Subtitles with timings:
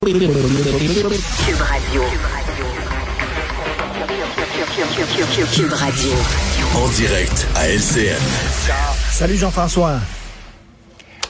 [0.00, 2.02] Cube Radio.
[5.52, 6.10] Cube Radio.
[6.76, 8.16] En direct à LCN.
[9.10, 9.98] Salut Jean-François.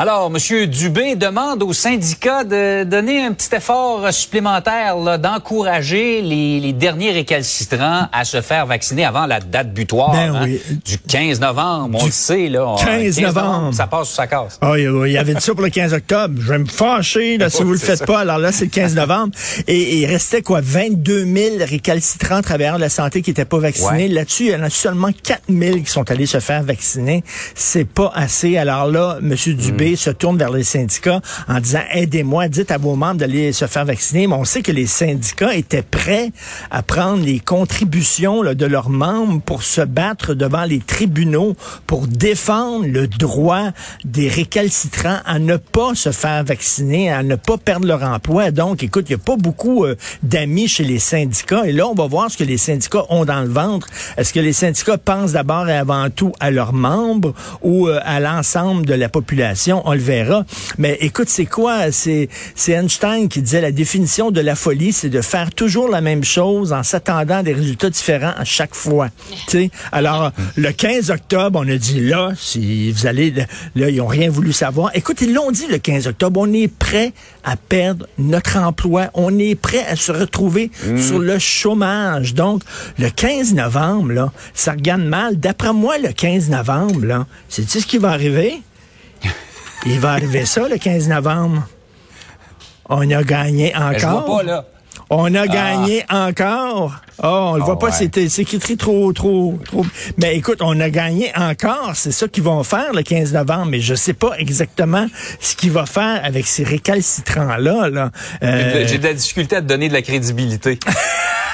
[0.00, 0.64] Alors, M.
[0.66, 8.08] Dubé demande aux syndicats de donner un petit effort supplémentaire, d'encourager les, les derniers récalcitrants
[8.10, 10.58] à se faire vacciner avant la date butoir Ben hein, oui.
[10.86, 11.98] du 15 novembre.
[12.00, 12.66] On Du le sait, là.
[12.66, 13.74] on- 15 novembre.
[13.74, 14.58] Ça passe ou ça casse.
[14.62, 16.34] Ah, il y avait dit ça pour le 15 octobre.
[16.40, 18.06] Je vais me fâcher là, si vous le faites ça.
[18.06, 18.20] pas.
[18.20, 19.34] Alors là, c'est le 15 novembre.
[19.68, 20.62] Et, il restait quoi?
[20.62, 24.04] 22 000 récalcitrants travailleurs de la santé qui n'étaient pas vaccinés.
[24.04, 24.08] Ouais.
[24.08, 27.22] Là-dessus, il y en a seulement 4 000 qui sont allés se faire vacciner.
[27.54, 28.56] C'est pas assez.
[28.56, 29.34] Alors là, M.
[29.56, 33.66] Dubé se tourne vers les syndicats en disant, aidez-moi, dites à vos membres d'aller se
[33.66, 34.26] faire vacciner.
[34.26, 36.32] Mais on sait que les syndicats étaient prêts
[36.70, 42.86] à prendre les contributions de leurs membres pour se battre devant les tribunaux pour défendre
[42.86, 43.70] le droit
[44.04, 48.50] des récalcitrants à ne pas se faire vacciner, à ne pas perdre leur emploi.
[48.50, 51.66] Donc, écoute, il n'y a pas beaucoup euh, d'amis chez les syndicats.
[51.66, 53.88] Et là, on va voir ce que les syndicats ont dans le ventre.
[54.16, 58.20] Est-ce que les syndicats pensent d'abord et avant tout à leurs membres ou euh, à
[58.20, 59.69] l'ensemble de la population?
[59.72, 60.44] On le verra.
[60.78, 61.92] Mais écoute, c'est quoi?
[61.92, 66.00] C'est c'est Einstein qui disait la définition de la folie, c'est de faire toujours la
[66.00, 69.08] même chose en s'attendant à des résultats différents à chaque fois.
[69.46, 69.70] Tu sais?
[69.90, 73.32] Alors, le 15 octobre, on a dit là, si vous allez,
[73.74, 74.90] là, ils ont rien voulu savoir.
[74.94, 79.08] Écoute, ils l'ont dit le 15 octobre, on est prêt à perdre notre emploi.
[79.14, 82.34] On est prêt à se retrouver sur le chômage.
[82.34, 82.62] Donc,
[82.98, 85.38] le 15 novembre, là, ça regarde mal.
[85.38, 88.60] D'après moi, le 15 novembre, là, c'est-tu ce qui va arriver?
[89.86, 91.66] Il va arriver ça le 15 novembre.
[92.88, 94.36] On a gagné Ben, je vois encore.
[94.38, 94.64] pas, là.
[95.12, 96.94] On a gagné encore.
[97.22, 97.92] Oh, on le Ah voit pas, ouais.
[97.92, 99.84] c'est c'est écrit trop, trop, trop.
[100.18, 101.92] Mais écoute, on a gagné encore.
[101.94, 103.66] C'est ça qu'ils vont faire le 15 novembre.
[103.66, 105.06] Mais je sais pas exactement
[105.40, 107.88] ce qu'il va faire avec ces récalcitrants-là.
[107.90, 108.10] Là.
[108.42, 110.78] Euh, J'ai de la difficulté à te donner de la crédibilité.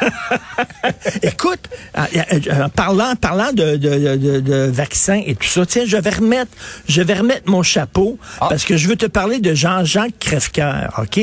[1.22, 5.84] Écoute, euh, euh, euh, parlant, parlant de, de, de, de vaccins et tout ça, tiens,
[5.86, 6.50] je vais remettre,
[6.88, 8.46] je vais remettre mon chapeau Ah.
[8.48, 11.20] parce que je veux te parler de Jean-Jacques Crèvecoeur, ok?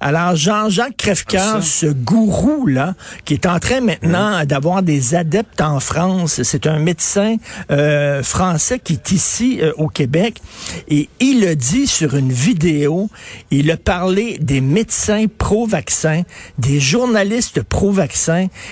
[0.00, 2.94] Alors Jean-Jacques Crèvecoeur, ce gourou là,
[3.24, 7.36] qui est en train maintenant d'avoir des adeptes en France, c'est un médecin
[7.70, 10.40] euh, français qui est ici euh, au Québec
[10.88, 13.08] et il a dit sur une vidéo,
[13.50, 16.22] il a parlé des médecins pro-vaccins,
[16.58, 18.09] des journalistes pro-vaccins.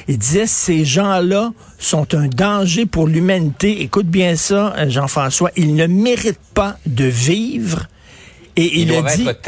[0.09, 3.83] Il disait ces gens-là sont un danger pour l'humanité.
[3.83, 5.51] Écoute bien ça, euh, Jean-François.
[5.57, 7.87] Ils ne méritent pas de vivre.
[8.57, 9.41] Et il a dit, être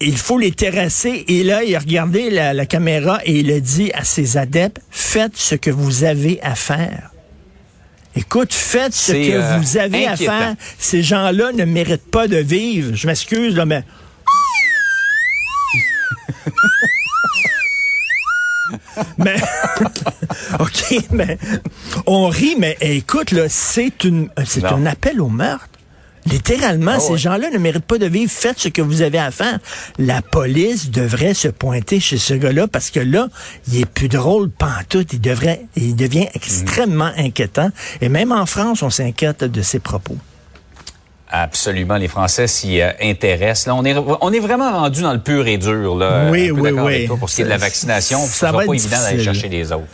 [0.00, 1.24] il faut les terrasser.
[1.28, 4.80] Et là, il a regardé la, la caméra et il a dit à ses adeptes,
[4.90, 7.10] faites ce que vous avez à faire.
[8.16, 10.54] Écoute, faites ce que euh, vous avez à faire.
[10.78, 12.94] Ces gens-là ne méritent pas de vivre.
[12.94, 13.84] Je m'excuse, mais...
[19.18, 19.36] mais
[20.60, 21.38] OK, mais
[22.06, 24.76] on rit, mais écoute, là, c'est une c'est Non.
[24.76, 25.68] un appel au meurtre.
[26.24, 27.18] Littéralement, Ah ces ouais.
[27.18, 28.30] gens-là ne méritent pas de vivre.
[28.30, 29.58] Faites ce que vous avez à faire.
[29.98, 33.26] La police devrait se pointer chez ce gars-là parce que là,
[33.66, 35.12] il est plus drôle pantoute.
[35.14, 37.70] Il devrait, il devient extrêmement inquiétant.
[38.00, 40.16] Et même en France, on s'inquiète de ses propos.
[41.34, 43.68] Absolument, les Français s'y euh, intéressent.
[43.68, 46.28] Là, on est on est vraiment rendu dans le pur et dur là.
[46.30, 46.94] Oui, Un peu oui, oui.
[46.94, 48.98] avec toi pour ce qui est de la vaccination, ça ça va pas être évident
[49.00, 49.84] d'aller chercher les autres.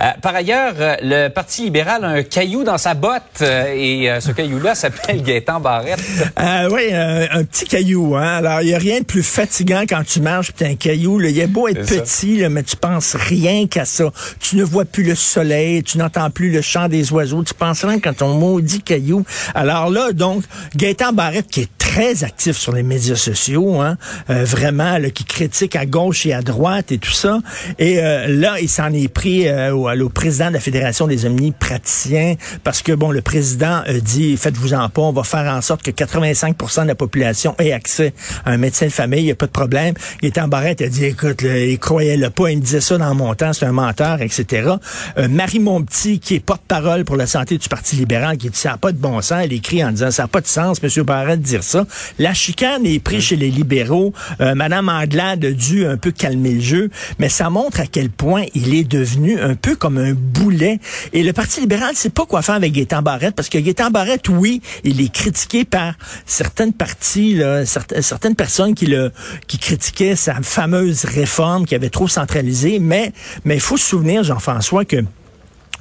[0.00, 4.10] Euh, par ailleurs, euh, le Parti libéral a un caillou dans sa botte euh, et
[4.10, 6.00] euh, ce caillou-là s'appelle Gaétan Barrette.
[6.38, 8.14] Euh, oui, euh, un petit caillou.
[8.14, 8.36] Hein?
[8.36, 11.18] Alors, il n'y a rien de plus fatigant quand tu marches puis un caillou.
[11.18, 11.30] Là.
[11.30, 14.10] Il est beau être petit, là, mais tu penses rien qu'à ça.
[14.38, 17.42] Tu ne vois plus le soleil, tu n'entends plus le chant des oiseaux.
[17.42, 19.24] Tu penses rien quand ton maudit caillou.
[19.54, 20.44] Alors là, donc,
[20.76, 23.96] Gaëtan Barrette, qui est très actif sur les médias sociaux, hein,
[24.28, 27.38] euh, vraiment, là, qui critique à gauche et à droite et tout ça.
[27.78, 31.24] Et euh, là, il s'en est pris euh, au, au président de la Fédération des
[31.26, 35.82] omnipraticiens parce que, bon, le président a dit, faites-vous-en pas, on va faire en sorte
[35.82, 38.12] que 85 de la population ait accès
[38.44, 39.94] à un médecin de famille, il n'y a pas de problème.
[40.22, 42.62] Il était en barrette, il a dit, écoute, là, il croyait le pas, il me
[42.62, 44.70] disait ça dans mon temps, c'est un menteur, etc.
[45.18, 48.70] Euh, Marie Montpetit, qui est porte-parole pour la santé du Parti libéral, qui dit, ça
[48.70, 51.04] n'a pas de bon sens, elle écrit en disant, ça n'a pas de sens, M.
[51.04, 51.86] Barrette, de dire ça.
[52.18, 54.12] La chicane est prise chez les libéraux.
[54.40, 58.10] Euh, Madame Anglade a dû un peu calmer le jeu, mais ça montre à quel
[58.10, 60.78] point il est devenu un peu comme un boulet.
[61.12, 64.28] Et le Parti libéral sait pas quoi faire avec Gaétan Barrette, parce que Gaétan Barrette,
[64.28, 65.94] oui, il est critiqué par
[66.26, 69.12] certaines parties, là, certaines, personnes qui le
[69.46, 73.12] qui critiquaient sa fameuse réforme qui avait trop centralisé, mais
[73.44, 75.04] mais il faut se souvenir, Jean-François, que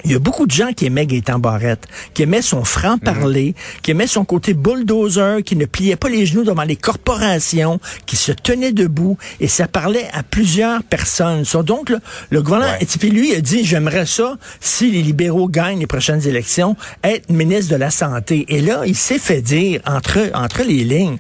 [0.06, 3.92] il y a beaucoup de gens qui aimaient Gaétan Barrette, qui aimaient son franc-parler, qui
[3.92, 8.32] aimaient son côté bulldozer, qui ne pliait pas les genoux devant les corporations, qui se
[8.32, 11.44] tenait debout, et ça parlait à plusieurs personnes.
[11.64, 12.00] Donc, là,
[12.30, 12.78] le gouvernement, Ouais.
[12.82, 17.30] et puis lui, a dit, j'aimerais ça, si les libéraux gagnent les prochaines élections, être
[17.30, 18.46] ministre de la Santé.
[18.50, 21.18] Et là, il s'est fait dire, entre, entre les lignes,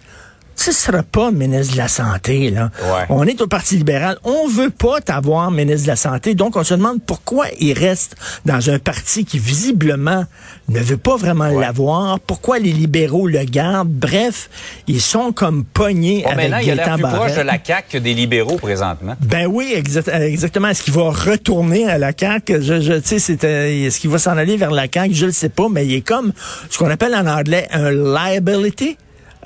[0.66, 2.72] tu ne seras pas ministre de la Santé, là.
[2.82, 3.06] Ouais.
[3.10, 4.18] On est au Parti libéral.
[4.24, 6.34] On veut pas t'avoir ministre de la Santé.
[6.34, 8.16] Donc, on se demande pourquoi il reste
[8.46, 10.26] dans un parti qui, visiblement,
[10.70, 11.62] ne veut pas vraiment Ouais.
[11.62, 12.20] l'avoir.
[12.20, 13.90] Pourquoi les libéraux le gardent.
[13.90, 14.50] Bref,
[14.88, 17.98] ils sont comme pognés Bon, avec maintenant, il a plus proche de la CAQ que
[18.00, 19.16] des libéraux présentement.
[19.22, 20.70] Ben oui, exact- exactement.
[20.70, 22.62] Est-ce qu'il va retourner à la CAQ?
[22.64, 25.14] Je, je, tu sais, c'est, euh, est-ce qu'il va s'en aller vers la CAQ?
[25.14, 26.34] Je le sais pas, mais il est comme
[26.72, 28.98] ce qu'on appelle en anglais un liability.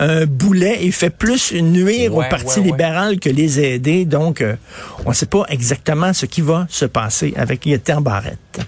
[0.02, 2.72] Un boulet, il fait plus nuire Ouais, au Parti ouais, ouais.
[2.72, 4.06] libéral que les aider.
[4.06, 4.56] Donc, euh,
[5.06, 8.62] on ne sait pas exactement ce qui va se passer avec Gaétan Barrette.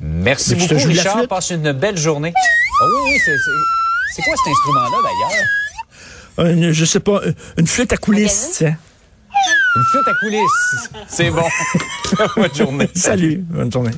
[0.00, 1.28] Merci Mais je te beaucoup, Richard.
[1.28, 2.32] Passe une belle journée.
[2.82, 6.52] Oh oui, c'est, c'est, c'est quoi cet instrument-là, d'ailleurs?
[6.56, 7.20] Une, je sais pas,
[7.58, 8.76] une flûte à coulisses, tiens.
[9.76, 10.90] Une flûte à coulisses.
[11.08, 11.44] C'est bon.
[12.36, 12.90] Bonne journée.
[12.94, 13.90] Salut, bonne journée.